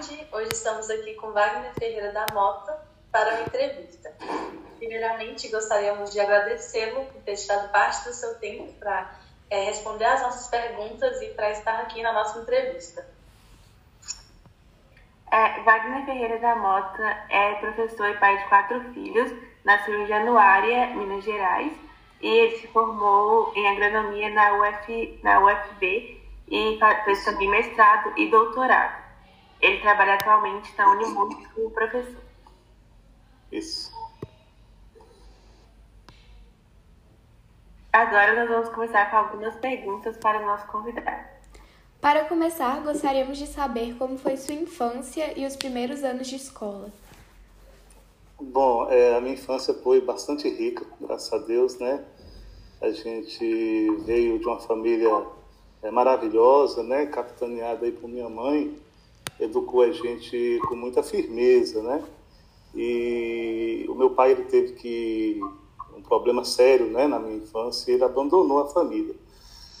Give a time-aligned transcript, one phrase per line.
[0.00, 0.26] tarde.
[0.32, 2.80] Hoje estamos aqui com Wagner Ferreira da Mota
[3.12, 4.10] para uma entrevista.
[4.78, 9.12] Primeiramente, gostaríamos de agradecê-lo por ter tirado parte do seu tempo para
[9.50, 13.06] é, responder às nossas perguntas e para estar aqui na nossa entrevista.
[15.30, 19.30] É, Wagner Ferreira da Mota é professor e pai de quatro filhos,
[19.64, 21.72] nasceu em Januária, Minas Gerais,
[22.22, 28.30] e ele se formou em agronomia na, Uf, na UFB e fez também mestrado e
[28.30, 28.99] doutorado.
[29.60, 32.22] Ele trabalha atualmente na Unimundo como professor.
[33.52, 33.92] Isso.
[37.92, 41.28] Agora nós vamos começar com algumas perguntas para o nosso convidado.
[42.00, 46.90] Para começar, gostaríamos de saber como foi sua infância e os primeiros anos de escola.
[48.40, 52.02] Bom, é, a minha infância foi bastante rica, graças a Deus, né?
[52.80, 55.26] A gente veio de uma família
[55.82, 57.04] é, maravilhosa, né?
[57.04, 58.74] Capitaneada aí por minha mãe,
[59.40, 62.04] educou a gente com muita firmeza, né?
[62.74, 65.40] E o meu pai ele teve que
[65.96, 67.06] um problema sério, né?
[67.06, 69.14] Na minha infância, ele abandonou a família.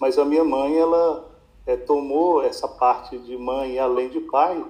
[0.00, 1.28] Mas a minha mãe, ela
[1.66, 4.64] é, tomou essa parte de mãe além de pai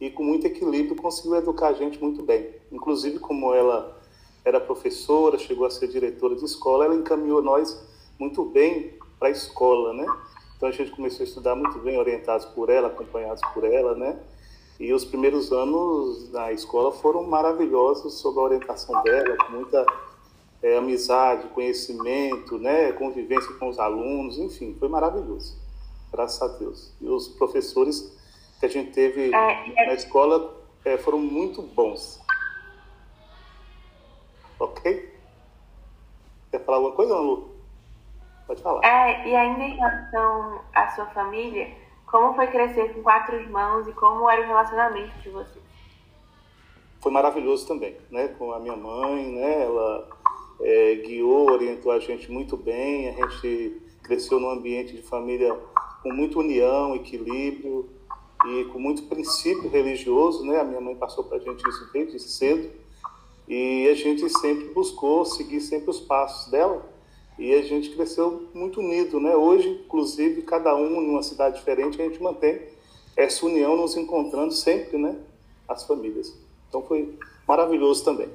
[0.00, 2.54] e com muito equilíbrio conseguiu educar a gente muito bem.
[2.72, 3.98] Inclusive, como ela
[4.44, 7.78] era professora, chegou a ser diretora de escola, ela encaminhou nós
[8.18, 10.06] muito bem para a escola, né?
[10.60, 14.20] Então a gente começou a estudar muito bem, orientados por ela, acompanhados por ela, né?
[14.78, 19.86] E os primeiros anos na escola foram maravilhosos sob a orientação dela, com muita
[20.62, 22.92] é, amizade, conhecimento, né?
[22.92, 25.58] Convivência com os alunos, enfim, foi maravilhoso
[26.12, 26.92] graças a Deus.
[27.00, 28.14] E os professores
[28.58, 29.86] que a gente teve é, é...
[29.86, 32.20] na escola é, foram muito bons.
[34.58, 35.18] Ok?
[36.50, 37.59] Quer falar alguma coisa, Lu?
[38.50, 38.84] Pode falar.
[38.84, 41.70] É, e ainda em relação à sua família,
[42.04, 45.64] como foi crescer com quatro irmãos e como era o relacionamento de vocês?
[47.00, 48.26] Foi maravilhoso também, né?
[48.36, 49.62] Com a minha mãe, né?
[49.62, 50.08] Ela
[50.62, 53.10] é, guiou, orientou a gente muito bem.
[53.10, 55.56] A gente cresceu num ambiente de família
[56.02, 57.88] com muita união, equilíbrio
[58.46, 60.58] e com muito princípio religioso, né?
[60.58, 62.68] A minha mãe passou para a gente isso desde cedo
[63.46, 66.98] e a gente sempre buscou seguir sempre os passos dela
[67.38, 69.34] e a gente cresceu muito unido, né?
[69.34, 72.60] Hoje, inclusive, cada um em uma cidade diferente, a gente mantém
[73.16, 75.16] essa união, nos encontrando sempre, né?
[75.68, 76.34] As famílias.
[76.68, 78.28] Então foi maravilhoso também.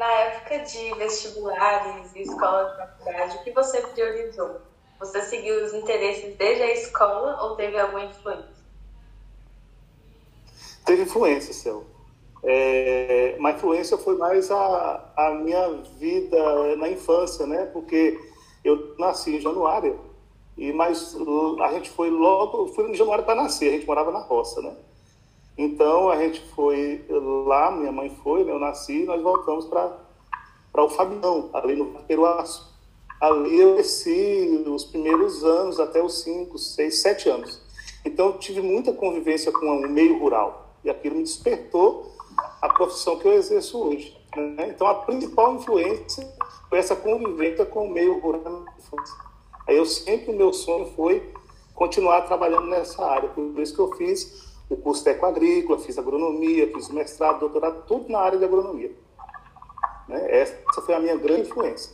[0.00, 4.62] na época de vestibulares e escola de faculdade, o que você priorizou?
[4.98, 8.48] Você seguiu os interesses desde a escola ou teve alguma influência?
[10.86, 11.84] Teve influência, Céu.
[12.42, 15.68] É, uma influência foi mais a, a minha
[15.98, 17.66] vida na infância, né?
[17.66, 18.18] Porque
[18.64, 19.98] eu nasci em Januário,
[20.56, 21.16] e mas
[21.60, 24.74] a gente foi logo, fui em Januário para nascer, a gente morava na roça, né?
[25.56, 27.04] Então a gente foi
[27.46, 31.86] lá, minha mãe foi, né, eu nasci, e nós voltamos para o Fabião, ali no
[32.04, 32.70] Peruaço.
[33.20, 37.60] Ali eu cresci os primeiros anos, até os 5, 6, 7 anos.
[38.04, 40.74] Então tive muita convivência com o meio rural.
[40.82, 42.09] E aquilo me despertou
[42.60, 44.16] a profissão que eu exerço hoje.
[44.36, 44.68] Né?
[44.68, 46.26] Então a principal influência
[46.68, 48.64] foi essa convivência com o meio rural.
[49.66, 51.32] Aí eu sempre, meu sonho foi
[51.74, 53.28] continuar trabalhando nessa área.
[53.28, 58.10] Por isso que eu fiz o curso técnico agrícola, fiz agronomia, fiz mestrado, doutorado, tudo
[58.10, 58.92] na área de agronomia.
[60.06, 60.40] Né?
[60.40, 61.92] Essa foi a minha grande influência.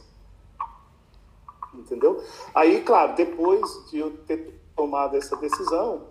[1.75, 2.23] Entendeu?
[2.55, 6.09] Aí, claro, depois de eu ter tomado essa decisão,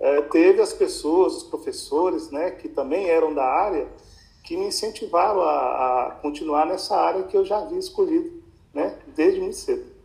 [0.00, 3.88] é, teve as pessoas, os professores, né, que também eram da área,
[4.44, 8.42] que me incentivaram a, a continuar nessa área que eu já havia escolhido,
[8.72, 9.98] né, desde muito cedo.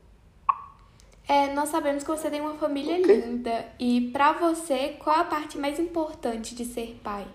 [1.28, 3.22] É, nós sabemos que você tem uma família okay.
[3.22, 3.66] linda.
[3.80, 7.26] E para você, qual a parte mais importante de ser pai?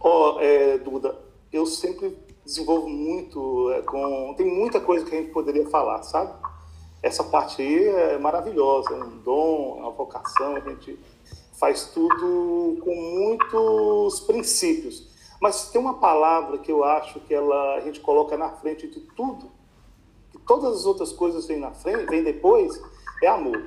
[0.00, 1.18] Ó, oh, é, Duda,
[1.52, 4.32] eu sempre desenvolvo muito é, com...
[4.36, 6.32] Tem muita coisa que a gente poderia falar, sabe?
[7.02, 10.98] Essa parte aí é maravilhosa, é um dom, é uma vocação, a gente
[11.58, 15.08] faz tudo com muitos princípios.
[15.40, 19.00] Mas tem uma palavra que eu acho que ela, a gente coloca na frente de
[19.00, 19.50] tudo,
[20.46, 22.82] todas as outras coisas vêm na frente, vêm depois,
[23.22, 23.62] é amor.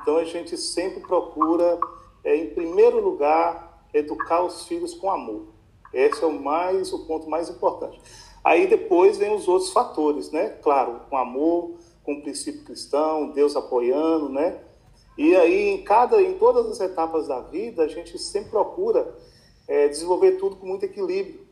[0.00, 1.78] Então a gente sempre procura,
[2.24, 5.46] é, em primeiro lugar, educar os filhos com amor.
[5.92, 8.00] Esse é o mais, o ponto mais importante.
[8.42, 10.50] Aí depois vem os outros fatores, né?
[10.62, 11.74] Claro, com amor,
[12.06, 14.60] com o princípio cristão, Deus apoiando, né?
[15.18, 19.12] E aí em cada, em todas as etapas da vida, a gente sempre procura
[19.66, 21.44] é, desenvolver tudo com muito equilíbrio.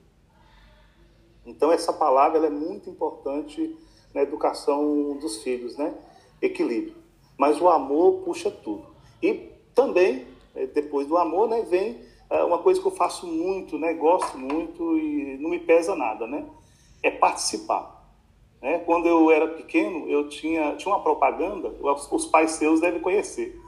[1.45, 3.77] Então essa palavra é muito importante
[4.15, 5.93] na educação dos filhos, né?
[6.41, 6.95] equilíbrio.
[7.37, 8.87] Mas o amor puxa tudo.
[9.21, 13.79] E também, é, depois do amor, né, vem é, uma coisa que eu faço muito,
[13.79, 16.47] né, gosto muito e não me pesa nada, né?
[17.03, 18.04] É participar.
[18.65, 18.79] Né?
[18.79, 21.69] Quando eu era pequeno, eu tinha, tinha uma propaganda,
[22.11, 23.61] os pais seus devem conhecer,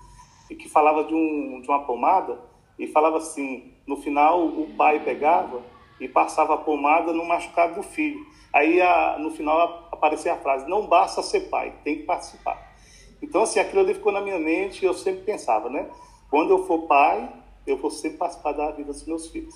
[0.49, 2.41] e que falava de, um, de uma pomada
[2.79, 5.61] e falava assim, no final o pai pegava
[6.01, 8.27] e passava a pomada no machucado do filho.
[8.51, 12.75] Aí a, no final aparecia a frase, não basta ser pai, tem que participar.
[13.21, 15.91] Então assim, aquilo ali ficou na minha mente e eu sempre pensava, né?
[16.31, 17.31] Quando eu for pai,
[17.67, 19.55] eu vou sempre participar da vida dos meus filhos.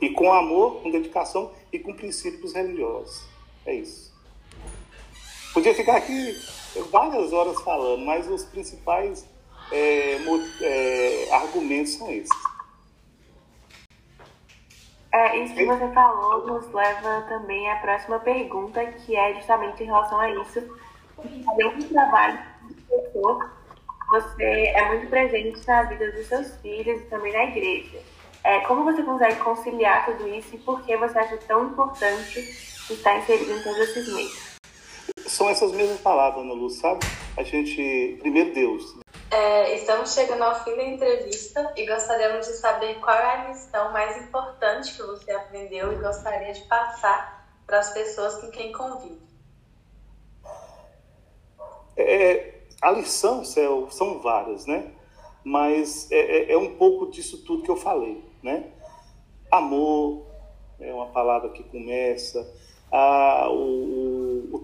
[0.00, 3.26] E com amor, com dedicação e com princípios religiosos.
[3.66, 4.13] É isso.
[5.54, 6.36] Podia ficar aqui
[6.90, 9.24] várias horas falando, mas os principais
[9.70, 10.18] é,
[10.60, 12.28] é, argumentos são esses.
[15.12, 19.86] É, isso que você falou nos leva também à próxima pergunta, que é justamente em
[19.86, 20.76] relação a isso.
[21.46, 22.36] Além do trabalho
[22.88, 23.50] professor,
[24.10, 28.02] você é muito presente na vida dos seus filhos e também na igreja.
[28.42, 32.40] É, como você consegue conciliar tudo isso e por que você acha tão importante
[32.90, 34.53] estar inserido em todos esses meios?
[35.34, 37.04] São essas mesmas palavras, Ana Lu, sabe?
[37.36, 38.94] A gente, primeiro Deus.
[39.30, 43.92] É, estamos chegando ao fim da entrevista e gostaríamos de saber qual é a lição
[43.92, 49.20] mais importante que você aprendeu e gostaria de passar para as pessoas com quem convive.
[51.96, 54.92] É, a lição, Céu, são várias, né?
[55.42, 58.70] Mas é, é, é um pouco disso tudo que eu falei, né?
[59.50, 60.26] Amor
[60.78, 62.38] é uma palavra que começa,
[62.92, 63.83] o, o,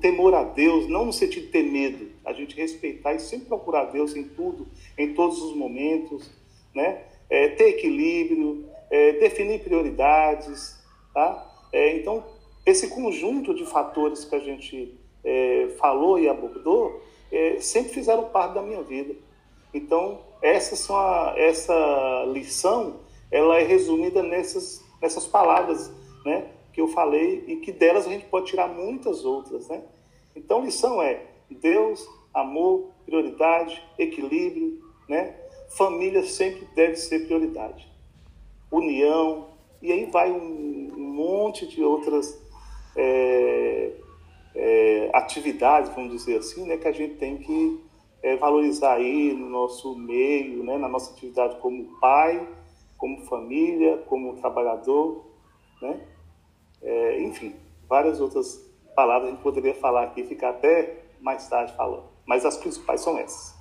[0.01, 3.85] temor a Deus, não no sentido de ter medo, a gente respeitar e sempre procurar
[3.87, 4.67] Deus em tudo,
[4.97, 6.31] em todos os momentos,
[6.75, 7.03] né?
[7.29, 10.79] É, ter equilíbrio, é, definir prioridades,
[11.15, 11.47] tá?
[11.73, 12.25] É, então,
[12.67, 17.01] esse conjunto de fatores que a gente é, falou e abordou
[17.31, 19.15] é, sempre fizeram parte da minha vida.
[19.73, 23.01] Então, essa, são a, essa lição,
[23.31, 25.93] ela é resumida nessas, nessas palavras,
[26.25, 26.49] né?
[26.81, 29.83] Que eu falei e que delas a gente pode tirar muitas outras, né?
[30.35, 35.37] Então, lição é Deus, amor, prioridade, equilíbrio, né?
[35.77, 37.87] Família sempre deve ser prioridade.
[38.73, 39.49] União,
[39.83, 42.41] e aí vai um, monte de outras
[42.97, 43.93] é,
[44.55, 46.79] é, atividades, vamos dizer assim, né?
[46.79, 47.79] Que a gente tem que
[48.23, 50.79] é, valorizar aí no nosso meio, né?
[50.79, 52.49] Na nossa atividade como pai,
[52.97, 55.27] como família, como trabalhador,
[55.83, 56.01] né?
[57.31, 57.55] Enfim,
[57.89, 58.61] várias outras
[58.97, 62.09] palavras a gente poderia falar aqui e ficar até mais tarde falando.
[62.27, 63.55] Mas as principais são essas.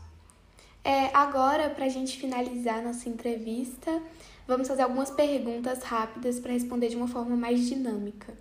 [0.83, 4.01] É, agora, para a gente finalizar nossa entrevista,
[4.47, 8.35] vamos fazer algumas perguntas rápidas para responder de uma forma mais dinâmica.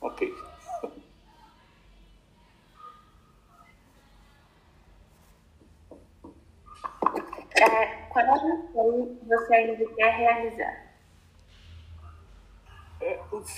[0.00, 0.32] Ok.
[7.58, 10.85] É, qual é o sonho que você ainda quer realizar?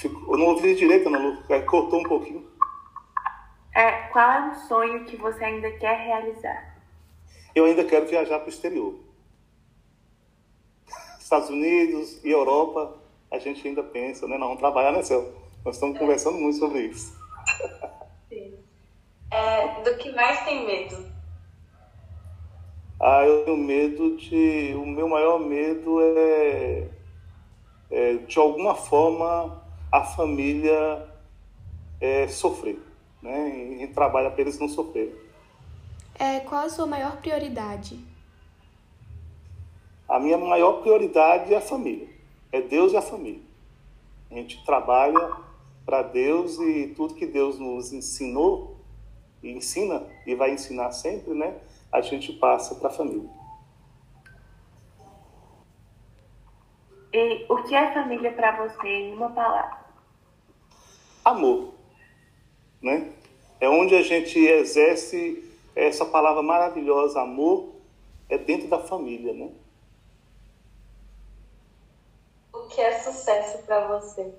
[0.03, 2.47] Eu não ouvi direito, não, é, cortou um pouquinho.
[3.75, 6.77] É, qual é o sonho que você ainda quer realizar?
[7.55, 8.95] Eu ainda quero viajar para o exterior.
[11.19, 12.97] Estados Unidos e Europa,
[13.31, 14.39] a gente ainda pensa, né?
[14.39, 15.33] Vamos trabalhar, né, Céu?
[15.65, 15.99] Nós estamos é.
[15.99, 17.17] conversando muito sobre isso.
[18.29, 18.55] Sim.
[19.31, 21.05] É, do que mais tem medo?
[22.99, 24.73] Ah, eu tenho medo de.
[24.75, 26.89] O meu maior medo é
[27.91, 31.09] é, de alguma forma a família
[32.01, 32.79] é, sofrer,
[33.23, 33.83] né?
[33.83, 35.15] E trabalha para eles não sofrerem.
[36.19, 37.99] É, qual a sua maior prioridade?
[40.09, 42.09] A minha maior prioridade é a família,
[42.51, 43.43] é Deus e a família.
[44.31, 45.37] A gente trabalha
[45.85, 48.77] para Deus e tudo que Deus nos ensinou
[49.43, 51.57] e ensina e vai ensinar sempre, né?
[51.91, 53.38] A gente passa para a família.
[57.13, 59.79] E o que é família para você em uma palavra?
[61.25, 61.75] Amor,
[62.83, 63.13] né?
[63.61, 67.75] É onde a gente exerce essa palavra maravilhosa, amor,
[68.29, 69.51] é dentro da família, né?
[72.53, 74.35] O que é sucesso para você?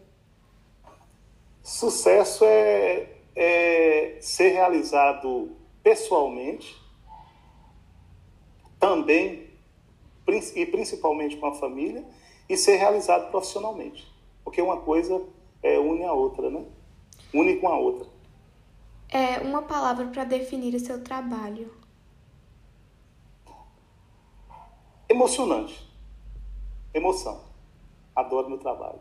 [1.63, 6.77] Sucesso é, é ser realizado pessoalmente,
[8.79, 9.49] também
[10.55, 12.05] e principalmente com a família,
[12.49, 14.11] e ser realizado profissionalmente.
[14.43, 15.21] Porque uma coisa
[15.61, 16.65] é, une a outra, né?
[17.33, 18.07] Une com a outra.
[19.07, 21.71] É uma palavra para definir o seu trabalho.
[25.07, 25.87] Emocionante.
[26.93, 27.41] Emoção.
[28.15, 28.99] Adoro meu trabalho.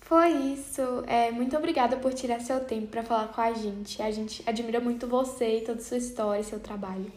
[0.00, 0.80] Foi isso.
[1.06, 4.00] É, muito obrigada por tirar seu tempo para falar com a gente.
[4.00, 7.12] A gente admira muito você e toda a sua história e seu trabalho.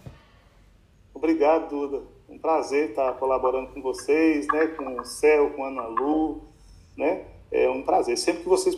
[1.13, 2.03] Obrigado, Duda.
[2.31, 6.41] Um prazer estar colaborando com vocês, né, com o Céu, com a Ana Lu,
[6.97, 7.25] né?
[7.51, 8.17] É um prazer.
[8.17, 8.73] Sempre que vocês